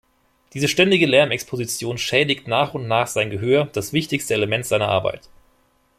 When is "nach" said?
2.47-2.73, 2.87-3.05